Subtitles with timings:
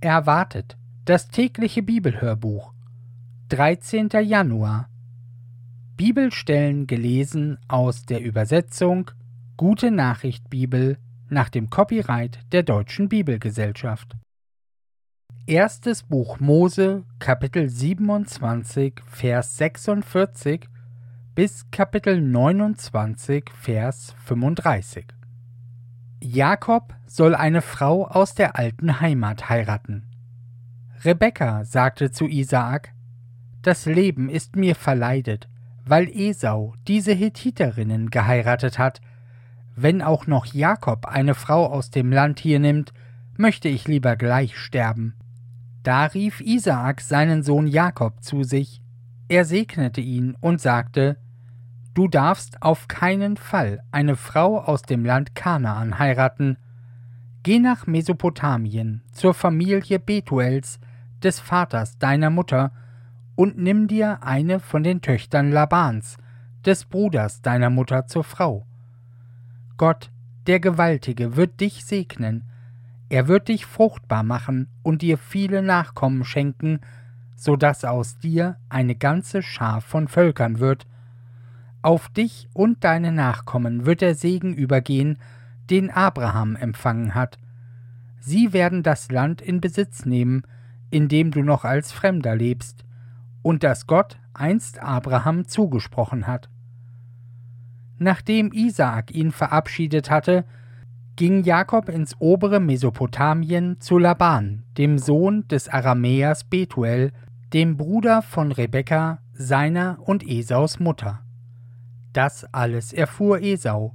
[0.00, 0.76] Erwartet
[1.06, 2.74] das tägliche Bibelhörbuch
[3.48, 4.10] 13.
[4.24, 4.90] Januar
[5.96, 9.10] Bibelstellen gelesen aus der Übersetzung
[9.56, 10.98] Gute Nachricht Bibel
[11.30, 14.14] nach dem Copyright der Deutschen Bibelgesellschaft.
[15.46, 20.68] Erstes Buch Mose, Kapitel 27, Vers 46
[21.34, 25.15] bis Kapitel 29, Vers 35.
[26.22, 30.06] Jakob soll eine Frau aus der alten Heimat heiraten.
[31.04, 32.94] Rebekka sagte zu Isaak:
[33.62, 35.48] Das Leben ist mir verleidet,
[35.84, 39.00] weil Esau diese Hethiterinnen geheiratet hat.
[39.76, 42.94] Wenn auch noch Jakob eine Frau aus dem Land hier nimmt,
[43.36, 45.14] möchte ich lieber gleich sterben.
[45.82, 48.80] Da rief Isaak seinen Sohn Jakob zu sich.
[49.28, 51.18] Er segnete ihn und sagte:
[51.96, 56.58] Du darfst auf keinen Fall eine Frau aus dem Land Kanaan heiraten.
[57.42, 60.78] Geh nach Mesopotamien zur Familie Betuels,
[61.22, 62.70] des Vaters deiner Mutter,
[63.34, 66.18] und nimm dir eine von den Töchtern Labans,
[66.66, 68.66] des Bruders deiner Mutter zur Frau.
[69.78, 70.10] Gott,
[70.46, 72.44] der Gewaltige, wird dich segnen,
[73.08, 76.80] er wird dich fruchtbar machen und dir viele Nachkommen schenken,
[77.36, 80.86] so dass aus dir eine ganze Schar von Völkern wird,
[81.86, 85.18] auf dich und deine Nachkommen wird der Segen übergehen,
[85.70, 87.38] den Abraham empfangen hat.
[88.18, 90.42] Sie werden das Land in Besitz nehmen,
[90.90, 92.84] in dem du noch als Fremder lebst,
[93.42, 96.48] und das Gott einst Abraham zugesprochen hat.
[97.98, 100.44] Nachdem Isaak ihn verabschiedet hatte,
[101.14, 107.12] ging Jakob ins obere Mesopotamien zu Laban, dem Sohn des Aramäers Betuel,
[107.52, 111.20] dem Bruder von Rebekka, seiner und Esaus Mutter.
[112.16, 113.94] Das alles erfuhr Esau.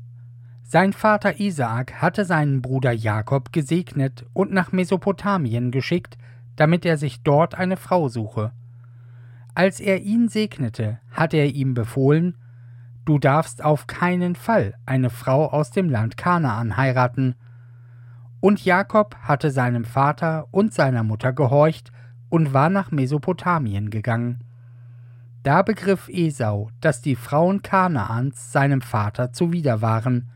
[0.62, 6.20] Sein Vater Isaak hatte seinen Bruder Jakob gesegnet und nach Mesopotamien geschickt,
[6.56, 8.52] damit er sich dort eine Frau suche.
[9.56, 12.38] Als er ihn segnete, hatte er ihm befohlen,
[13.06, 17.34] Du darfst auf keinen Fall eine Frau aus dem Land Kanaan heiraten.
[18.40, 21.92] Und Jakob hatte seinem Vater und seiner Mutter gehorcht
[22.30, 24.44] und war nach Mesopotamien gegangen.
[25.44, 30.30] Da begriff Esau, dass die Frauen Kanaans seinem Vater zuwider waren.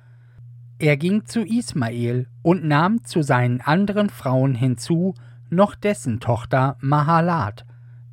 [0.79, 5.13] Er ging zu Ismael und nahm zu seinen anderen Frauen hinzu
[5.49, 7.65] noch dessen Tochter Mahalat,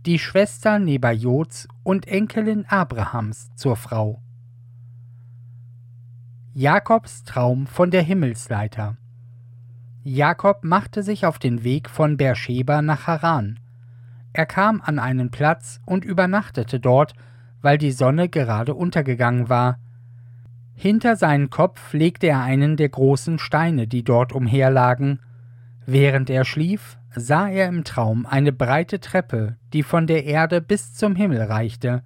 [0.04, 4.20] die Schwester Nebajots und Enkelin Abrahams zur Frau.
[6.52, 8.98] Jakobs Traum von der Himmelsleiter
[10.04, 13.61] Jakob machte sich auf den Weg von Beersheba nach Haran.
[14.32, 17.14] Er kam an einen Platz und übernachtete dort,
[17.60, 19.78] weil die Sonne gerade untergegangen war.
[20.74, 25.20] Hinter seinen Kopf legte er einen der großen Steine, die dort umherlagen.
[25.86, 30.94] Während er schlief, sah er im Traum eine breite Treppe, die von der Erde bis
[30.94, 32.02] zum Himmel reichte.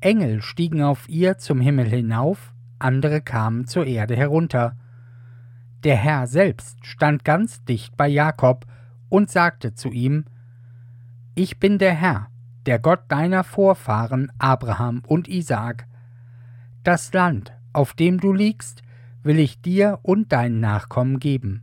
[0.00, 4.76] Engel stiegen auf ihr zum Himmel hinauf, andere kamen zur Erde herunter.
[5.84, 8.66] Der Herr selbst stand ganz dicht bei Jakob
[9.08, 10.24] und sagte zu ihm
[11.34, 12.28] ich bin der Herr,
[12.66, 15.86] der Gott deiner Vorfahren Abraham und Isaak.
[16.84, 18.82] Das Land, auf dem du liegst,
[19.22, 21.62] will ich dir und deinen Nachkommen geben.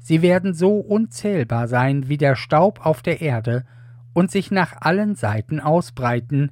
[0.00, 3.64] Sie werden so unzählbar sein wie der Staub auf der Erde
[4.12, 6.50] und sich nach allen Seiten ausbreiten,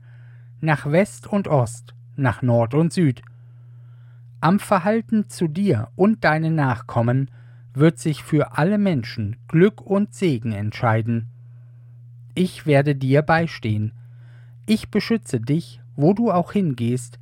[0.61, 3.23] nach West und Ost, nach Nord und Süd.
[4.41, 7.31] Am Verhalten zu dir und deinen Nachkommen
[7.75, 11.29] wird sich für alle Menschen Glück und Segen entscheiden
[12.39, 13.93] ich werde dir beistehen.
[14.65, 17.19] Ich beschütze dich, wo du auch hingehst,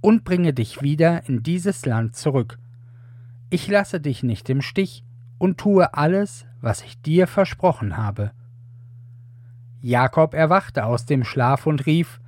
[0.00, 2.58] und bringe dich wieder in dieses Land zurück.
[3.50, 5.04] Ich lasse dich nicht im Stich
[5.36, 8.32] und tue alles, was ich dir versprochen habe.
[9.82, 12.20] Jakob erwachte aus dem Schlaf und rief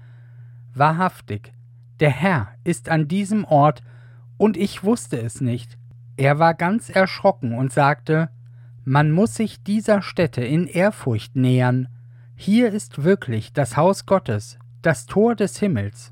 [0.74, 1.54] Wahrhaftig,
[2.00, 3.82] der Herr ist an diesem Ort,
[4.36, 5.78] und ich wusste es nicht.
[6.18, 8.28] Er war ganz erschrocken und sagte
[8.84, 11.88] Man muss sich dieser Stätte in Ehrfurcht nähern,
[12.38, 16.10] hier ist wirklich das Haus Gottes, das Tor des Himmels.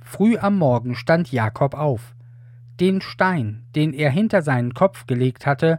[0.00, 2.16] Früh am Morgen stand Jakob auf.
[2.80, 5.78] Den Stein, den er hinter seinen Kopf gelegt hatte,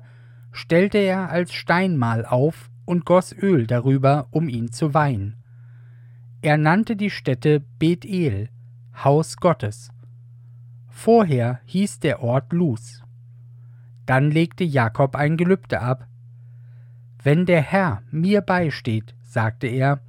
[0.51, 5.35] stellte er als Steinmal auf und goss Öl darüber, um ihn zu weihen.
[6.41, 8.49] Er nannte die Stätte Bethel,
[9.03, 9.89] Haus Gottes.
[10.87, 13.01] Vorher hieß der Ort Luz.
[14.05, 16.07] Dann legte Jakob ein Gelübde ab,
[17.25, 19.99] wenn der Herr mir beisteht, sagte er,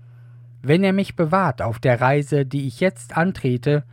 [0.61, 3.85] wenn er mich bewahrt auf der Reise, die ich jetzt antrete,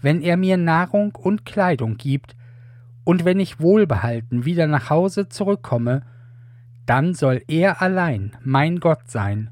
[0.00, 2.34] wenn er mir Nahrung und Kleidung gibt,
[3.04, 6.06] und wenn ich wohlbehalten wieder nach Hause zurückkomme,
[6.86, 9.50] dann soll er allein mein Gott sein.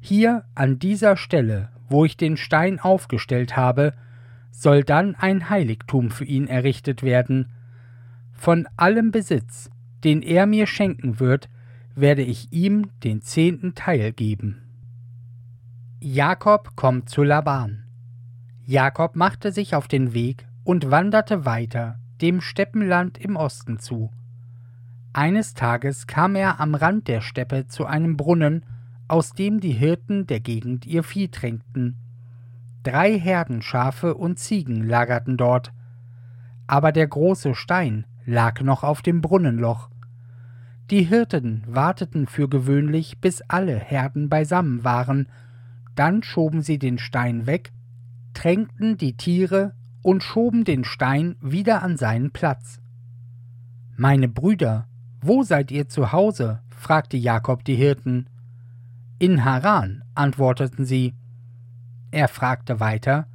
[0.00, 3.92] Hier an dieser Stelle, wo ich den Stein aufgestellt habe,
[4.50, 7.52] soll dann ein Heiligtum für ihn errichtet werden.
[8.32, 9.68] Von allem Besitz,
[10.04, 11.50] den er mir schenken wird,
[12.00, 14.62] werde ich ihm den zehnten Teil geben.
[16.00, 17.84] Jakob kommt zu Laban.
[18.64, 24.12] Jakob machte sich auf den Weg und wanderte weiter, dem Steppenland im Osten zu.
[25.12, 28.64] Eines Tages kam er am Rand der Steppe zu einem Brunnen,
[29.08, 31.96] aus dem die Hirten der Gegend ihr Vieh tränkten.
[32.82, 35.72] Drei Herden Schafe und Ziegen lagerten dort,
[36.66, 39.90] aber der große Stein lag noch auf dem Brunnenloch.
[40.90, 45.28] Die Hirten warteten für gewöhnlich, bis alle Herden beisammen waren,
[45.94, 47.72] dann schoben sie den Stein weg,
[48.32, 52.80] tränkten die Tiere und schoben den Stein wieder an seinen Platz.
[53.96, 54.86] Meine Brüder,
[55.20, 56.60] wo seid ihr zu Hause?
[56.70, 58.30] fragte Jakob die Hirten.
[59.18, 61.14] In Haran, antworteten sie.
[62.12, 63.26] Er fragte weiter,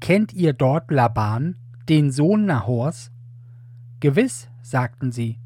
[0.00, 1.56] Kennt ihr dort Laban,
[1.88, 3.12] den Sohn Nahors?
[4.00, 5.38] Gewiss, sagten sie.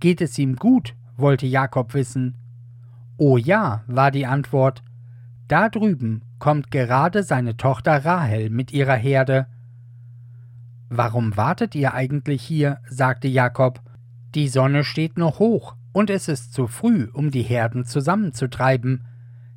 [0.00, 0.94] Geht es ihm gut?
[1.16, 2.36] wollte Jakob wissen.
[3.16, 4.82] O ja, war die Antwort.
[5.48, 9.46] Da drüben kommt gerade seine Tochter Rahel mit ihrer Herde.
[10.88, 12.78] Warum wartet ihr eigentlich hier?
[12.88, 13.80] sagte Jakob.
[14.34, 19.06] Die Sonne steht noch hoch, und es ist zu früh, um die Herden zusammenzutreiben.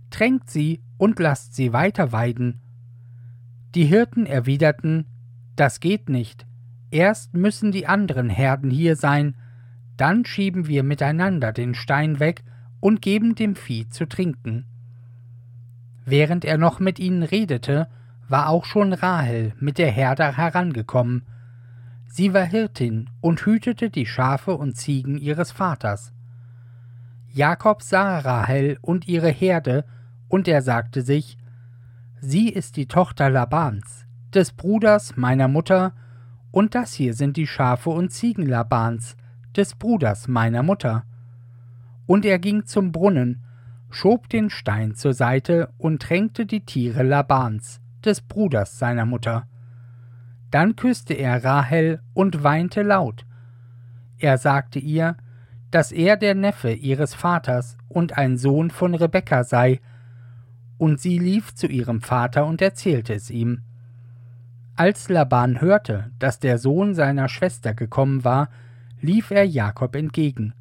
[0.09, 2.61] Tränkt sie und lasst sie weiter weiden.
[3.75, 5.05] Die Hirten erwiderten
[5.55, 6.47] Das geht nicht.
[6.91, 9.35] Erst müssen die anderen Herden hier sein,
[9.99, 12.43] dann schieben wir miteinander den Stein weg
[12.79, 14.65] und geben dem Vieh zu trinken.
[16.05, 17.87] Während er noch mit ihnen redete,
[18.27, 21.25] war auch schon Rahel mit der Herde herangekommen.
[22.07, 26.13] Sie war Hirtin und hütete die Schafe und Ziegen ihres Vaters.
[27.27, 29.85] Jakob sah Rahel und ihre Herde,
[30.29, 31.37] und er sagte sich,
[32.21, 35.93] Sie ist die Tochter Labans, des Bruders meiner Mutter,
[36.51, 39.15] und das hier sind die Schafe und Ziegen Labans,
[39.55, 41.03] des Bruders meiner Mutter.
[42.05, 43.43] Und er ging zum Brunnen,
[43.89, 49.47] schob den Stein zur Seite und tränkte die Tiere Labans, des Bruders seiner Mutter.
[50.51, 53.25] Dann küsste er Rahel und weinte laut.
[54.17, 55.15] Er sagte ihr,
[55.71, 59.79] dass er der Neffe ihres Vaters und ein Sohn von Rebekka sei,
[60.77, 63.63] und sie lief zu ihrem Vater und erzählte es ihm.
[64.75, 68.49] Als Laban hörte, dass der Sohn seiner Schwester gekommen war,
[69.01, 70.53] lief er Jakob entgegen.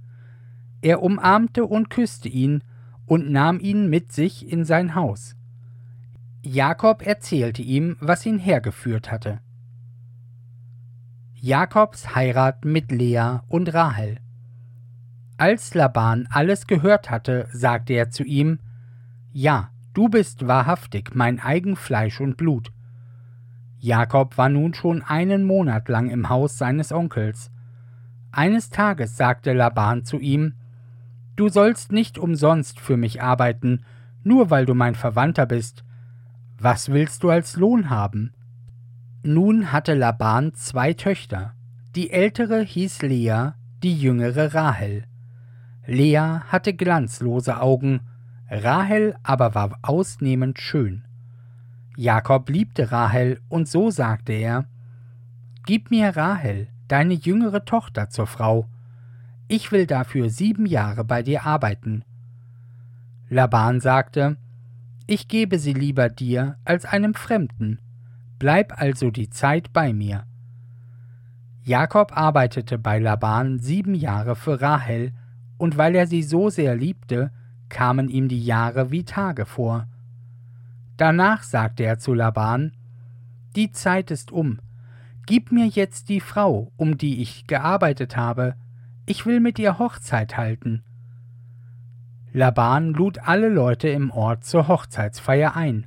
[0.81, 2.63] Er umarmte und küsste ihn
[3.07, 5.35] und nahm ihn mit sich in sein Haus.
[6.43, 9.41] Jakob erzählte ihm, was ihn hergeführt hatte.
[11.35, 14.19] Jakobs Heirat mit Lea und Rahel.
[15.37, 18.59] Als Laban alles gehört hatte, sagte er zu ihm:
[19.31, 22.73] Ja, du bist wahrhaftig mein eigen Fleisch und Blut.
[23.79, 27.53] Jakob war nun schon einen Monat lang im Haus seines Onkels.
[28.31, 30.55] Eines Tages sagte Laban zu ihm:
[31.37, 33.85] Du sollst nicht umsonst für mich arbeiten,
[34.23, 35.85] nur weil du mein Verwandter bist.
[36.59, 38.33] Was willst du als Lohn haben?
[39.23, 41.55] Nun hatte Laban zwei Töchter.
[41.95, 43.53] Die ältere hieß Lea,
[43.83, 45.05] die jüngere Rahel.
[45.87, 48.01] Lea hatte glanzlose Augen,
[48.51, 51.05] Rahel aber war ausnehmend schön.
[51.97, 54.67] Jakob liebte Rahel, und so sagte er
[55.65, 58.67] Gib mir Rahel, deine jüngere Tochter, zur Frau,
[59.47, 62.05] ich will dafür sieben Jahre bei dir arbeiten.
[63.29, 64.37] Laban sagte,
[65.07, 67.81] ich gebe sie lieber dir als einem Fremden,
[68.39, 70.25] bleib also die Zeit bei mir.
[71.63, 75.13] Jakob arbeitete bei Laban sieben Jahre für Rahel,
[75.59, 77.31] und weil er sie so sehr liebte,
[77.69, 79.87] kamen ihm die Jahre wie Tage vor.
[80.97, 82.73] Danach sagte er zu Laban,
[83.57, 84.59] Die Zeit ist um,
[85.29, 88.55] gib mir jetzt die Frau, um die ich gearbeitet habe,
[89.05, 90.85] ich will mit ihr Hochzeit halten.
[92.33, 95.87] Laban lud alle Leute im Ort zur Hochzeitsfeier ein.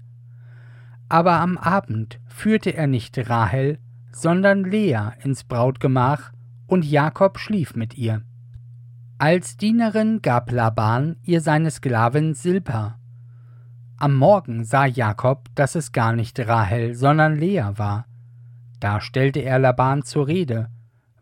[1.09, 3.79] Aber am Abend führte er nicht Rahel,
[4.11, 6.31] sondern Lea ins Brautgemach,
[6.67, 8.21] und Jakob schlief mit ihr.
[9.17, 12.99] Als Dienerin gab Laban ihr seine Sklavin Silpa.
[13.97, 18.05] Am Morgen sah Jakob, dass es gar nicht Rahel, sondern Lea war.
[18.81, 20.69] Da stellte er Laban zur Rede,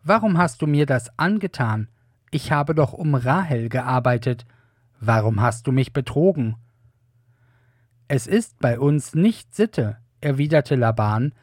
[0.02, 1.88] Warum hast du mir das angetan?
[2.30, 4.46] Ich habe doch um Rahel gearbeitet.
[4.98, 6.56] Warum hast du mich betrogen?
[8.08, 11.34] Es ist bei uns nicht Sitte, erwiderte Laban,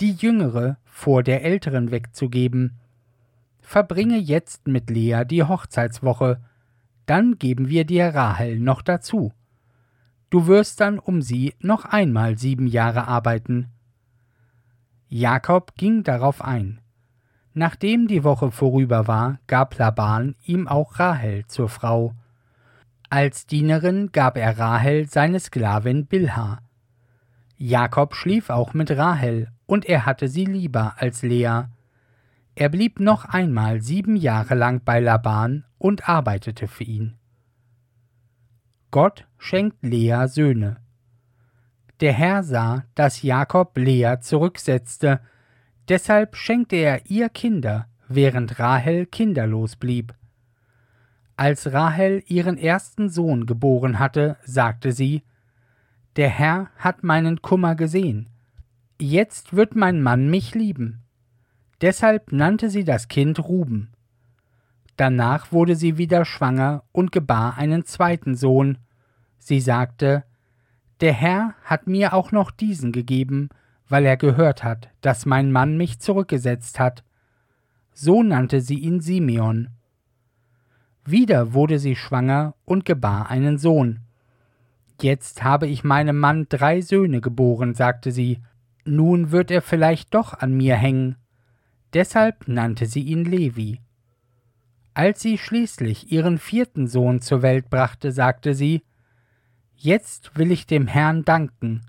[0.00, 2.78] die jüngere vor der älteren wegzugeben.
[3.60, 6.40] Verbringe jetzt mit Lea die Hochzeitswoche.
[7.04, 9.32] dann geben wir dir Rahel noch dazu.
[10.30, 13.68] Du wirst dann um sie noch einmal sieben Jahre arbeiten.
[15.08, 16.80] Jakob ging darauf ein.
[17.54, 22.14] Nachdem die Woche vorüber war, gab Laban ihm auch Rahel zur Frau.
[23.10, 26.58] Als Dienerin gab er Rahel seine Sklavin Bilha.
[27.56, 31.64] Jakob schlief auch mit Rahel, und er hatte sie lieber als Lea.
[32.54, 37.16] Er blieb noch einmal sieben Jahre lang bei Laban und arbeitete für ihn.
[38.90, 40.76] Gott schenkt Lea Söhne.
[42.00, 45.20] Der Herr sah, dass Jakob Lea zurücksetzte,
[45.88, 50.14] deshalb schenkte er ihr Kinder, während Rahel kinderlos blieb.
[51.36, 55.22] Als Rahel ihren ersten Sohn geboren hatte, sagte sie
[56.16, 58.28] Der Herr hat meinen Kummer gesehen,
[59.00, 61.02] jetzt wird mein Mann mich lieben.
[61.80, 63.92] Deshalb nannte sie das Kind Ruben.
[64.96, 68.78] Danach wurde sie wieder schwanger und gebar einen zweiten Sohn.
[69.38, 70.24] Sie sagte,
[71.00, 73.50] Der Herr hat mir auch noch diesen gegeben,
[73.88, 77.04] weil er gehört hat, dass mein Mann mich zurückgesetzt hat.
[77.92, 79.68] So nannte sie ihn Simeon.
[81.04, 84.00] Wieder wurde sie schwanger und gebar einen Sohn.
[85.00, 88.40] Jetzt habe ich meinem Mann drei Söhne geboren, sagte sie,
[88.84, 91.16] nun wird er vielleicht doch an mir hängen.
[91.92, 93.80] Deshalb nannte sie ihn Levi.
[94.94, 98.82] Als sie schließlich ihren vierten Sohn zur Welt brachte, sagte sie,
[99.80, 101.86] Jetzt will ich dem Herrn danken,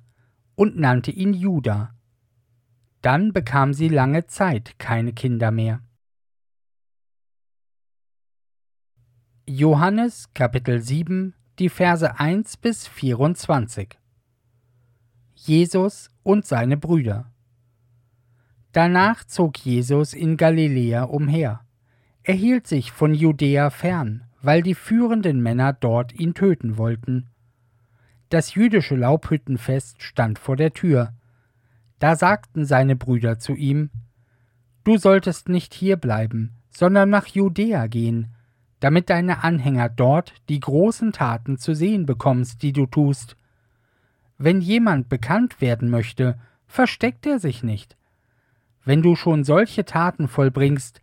[0.53, 1.95] und nannte ihn Juda.
[3.01, 5.81] Dann bekam sie lange Zeit keine Kinder mehr.
[9.47, 13.97] Johannes Kapitel 7, die Verse 1 bis 24
[15.33, 17.33] Jesus und seine Brüder
[18.71, 21.65] Danach zog Jesus in Galiläa umher
[22.23, 27.28] er hielt sich von Judäa fern, weil die führenden Männer dort ihn töten wollten.
[28.29, 31.13] Das jüdische Laubhüttenfest stand vor der Tür.
[31.97, 33.89] Da sagten seine Brüder zu ihm
[34.83, 38.33] Du solltest nicht hier bleiben, sondern nach Judäa gehen,
[38.79, 43.35] damit deine Anhänger dort die großen Taten zu sehen bekommst, die du tust.
[44.37, 47.97] Wenn jemand bekannt werden möchte, versteckt er sich nicht.
[48.85, 51.01] Wenn du schon solche Taten vollbringst,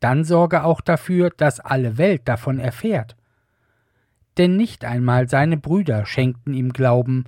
[0.00, 3.16] dann sorge auch dafür, dass alle Welt davon erfährt.
[4.36, 7.24] Denn nicht einmal seine Brüder schenkten ihm Glauben.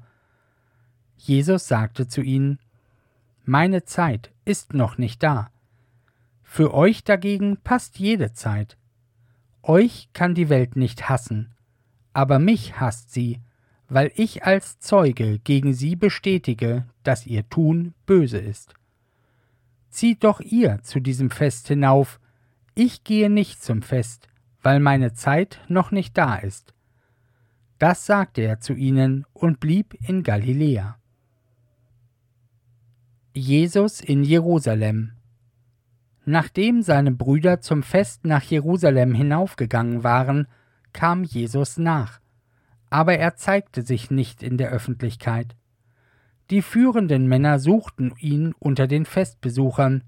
[1.16, 2.58] Jesus sagte zu ihnen,
[3.44, 5.50] Meine Zeit ist noch nicht da.
[6.42, 8.76] Für euch dagegen passt jede Zeit.
[9.62, 11.52] Euch kann die Welt nicht hassen,
[12.12, 13.40] aber mich hasst sie,
[13.88, 18.74] weil ich als Zeuge gegen sie bestätige, dass ihr Tun böse ist.
[19.90, 22.20] Zieht doch ihr zu diesem Fest hinauf,
[22.74, 24.28] ich gehe nicht zum Fest,
[24.62, 26.74] weil meine Zeit noch nicht da ist.
[27.78, 30.98] Das sagte er zu ihnen und blieb in Galiläa.
[33.34, 35.12] Jesus in Jerusalem
[36.24, 40.48] Nachdem seine Brüder zum Fest nach Jerusalem hinaufgegangen waren,
[40.92, 42.20] kam Jesus nach,
[42.90, 45.54] aber er zeigte sich nicht in der Öffentlichkeit.
[46.50, 50.02] Die führenden Männer suchten ihn unter den Festbesuchern.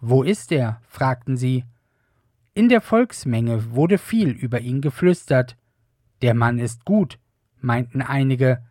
[0.00, 0.80] Wo ist er?
[0.88, 1.64] fragten sie.
[2.54, 5.56] In der Volksmenge wurde viel über ihn geflüstert.
[6.22, 7.18] Der Mann ist gut,
[7.60, 8.62] meinten einige.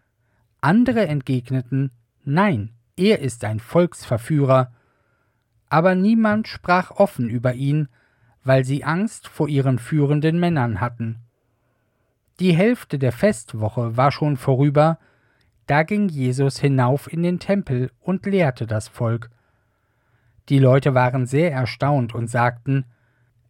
[0.61, 1.91] Andere entgegneten,
[2.23, 4.71] nein, er ist ein Volksverführer.
[5.69, 7.89] Aber niemand sprach offen über ihn,
[8.43, 11.19] weil sie Angst vor ihren führenden Männern hatten.
[12.39, 14.97] Die Hälfte der Festwoche war schon vorüber,
[15.67, 19.29] da ging Jesus hinauf in den Tempel und lehrte das Volk.
[20.49, 22.85] Die Leute waren sehr erstaunt und sagten,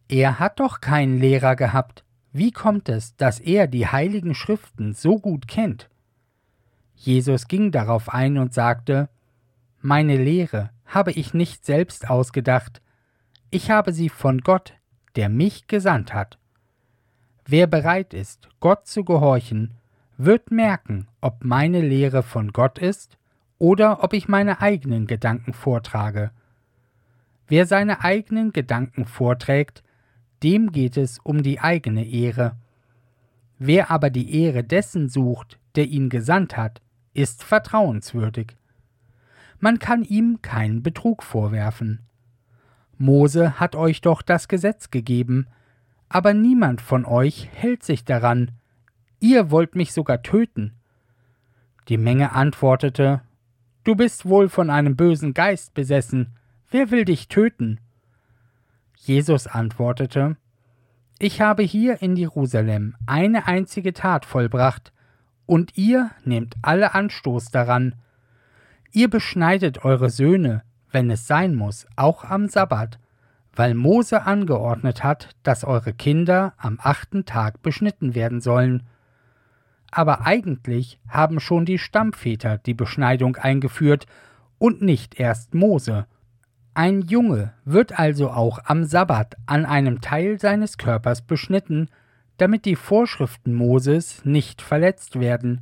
[0.08, 2.04] er hat doch keinen Lehrer gehabt.
[2.32, 5.90] Wie kommt es, dass er die heiligen Schriften so gut kennt?
[6.94, 9.08] Jesus ging darauf ein und sagte,
[9.80, 12.80] Meine Lehre habe ich nicht selbst ausgedacht,
[13.50, 14.74] ich habe sie von Gott,
[15.16, 16.38] der mich gesandt hat.
[17.44, 19.74] Wer bereit ist, Gott zu gehorchen,
[20.16, 23.18] wird merken, ob meine Lehre von Gott ist
[23.58, 26.30] oder ob ich meine eigenen Gedanken vortrage.
[27.46, 29.82] Wer seine eigenen Gedanken vorträgt,
[30.42, 32.56] dem geht es um die eigene Ehre.
[33.58, 36.82] Wer aber die Ehre dessen sucht, der ihn gesandt hat,
[37.14, 38.56] ist vertrauenswürdig.
[39.60, 42.00] Man kann ihm keinen Betrug vorwerfen.
[42.98, 45.46] Mose hat euch doch das Gesetz gegeben,
[46.08, 48.50] aber niemand von euch hält sich daran.
[49.20, 50.72] Ihr wollt mich sogar töten.
[51.88, 53.22] Die Menge antwortete
[53.84, 56.36] Du bist wohl von einem bösen Geist besessen.
[56.70, 57.80] Wer will dich töten?
[59.04, 60.36] Jesus antwortete,
[61.18, 64.92] ich habe hier in Jerusalem eine einzige Tat vollbracht,
[65.44, 67.96] und ihr nehmt alle Anstoß daran.
[68.92, 73.00] Ihr beschneidet eure Söhne, wenn es sein muss, auch am Sabbat,
[73.52, 78.84] weil Mose angeordnet hat, dass eure Kinder am achten Tag beschnitten werden sollen.
[79.90, 84.06] Aber eigentlich haben schon die Stammväter die Beschneidung eingeführt
[84.58, 86.06] und nicht erst Mose.
[86.74, 91.90] Ein Junge wird also auch am Sabbat an einem Teil seines Körpers beschnitten,
[92.38, 95.60] damit die Vorschriften Moses nicht verletzt werden.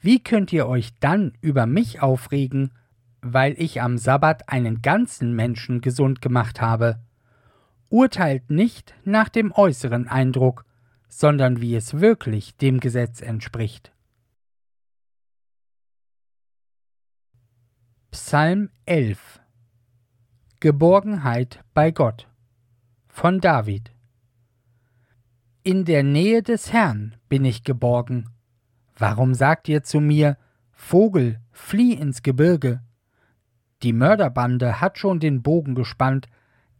[0.00, 2.72] Wie könnt ihr euch dann über mich aufregen,
[3.20, 6.98] weil ich am Sabbat einen ganzen Menschen gesund gemacht habe?
[7.88, 10.64] Urteilt nicht nach dem äußeren Eindruck,
[11.08, 13.92] sondern wie es wirklich dem Gesetz entspricht.
[18.10, 19.37] Psalm 11
[20.60, 22.26] Geborgenheit bei Gott
[23.06, 23.92] von David
[25.62, 28.30] In der Nähe des Herrn bin ich geborgen.
[28.96, 30.36] Warum sagt ihr zu mir,
[30.72, 32.80] Vogel, flieh ins Gebirge?
[33.84, 36.26] Die Mörderbande hat schon den Bogen gespannt,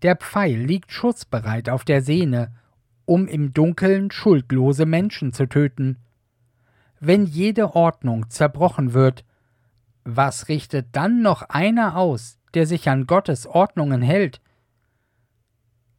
[0.02, 2.52] der Pfeil liegt schussbereit auf der Sehne,
[3.04, 5.98] um im Dunkeln schuldlose Menschen zu töten.
[6.98, 9.24] Wenn jede Ordnung zerbrochen wird,
[10.02, 14.40] was richtet dann noch einer aus, der sich an Gottes Ordnungen hält.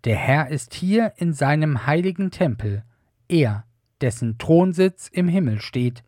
[0.05, 2.83] Der Herr ist hier in seinem heiligen Tempel,
[3.27, 3.65] er,
[4.01, 6.03] dessen Thronsitz im Himmel steht.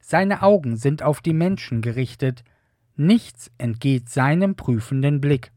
[0.00, 2.42] Seine Augen sind auf die Menschen gerichtet,
[2.96, 5.52] nichts entgeht seinem prüfenden Blick.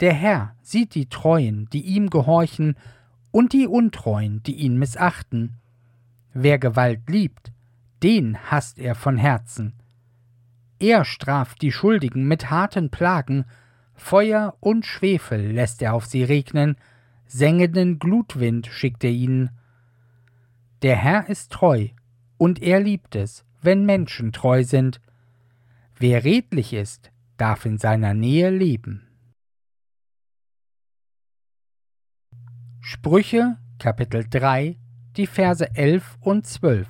[0.00, 2.76] Der Herr sieht die Treuen, die ihm gehorchen,
[3.30, 5.54] und die Untreuen, die ihn missachten.
[6.32, 7.52] Wer Gewalt liebt,
[8.02, 9.72] den hasst er von Herzen.
[10.84, 13.46] Er straft die Schuldigen mit harten Plagen,
[13.94, 16.76] Feuer und Schwefel lässt er auf sie regnen,
[17.24, 19.48] sengenden Glutwind schickt er ihnen.
[20.82, 21.88] Der Herr ist treu,
[22.36, 25.00] und er liebt es, wenn Menschen treu sind.
[25.96, 29.08] Wer redlich ist, darf in seiner Nähe leben.
[32.82, 34.76] Sprüche Kapitel 3
[35.16, 36.86] die Verse 11 und 12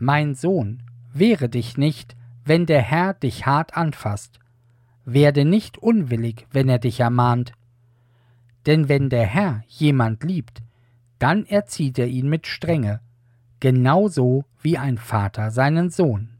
[0.00, 4.38] Mein Sohn, wehre dich nicht, wenn der Herr dich hart anfasst.
[5.04, 7.52] Werde nicht unwillig, wenn er dich ermahnt.
[8.66, 10.62] Denn wenn der Herr jemand liebt,
[11.18, 13.00] dann erzieht er ihn mit Strenge,
[13.60, 16.30] genauso wie ein Vater seinen Sohn.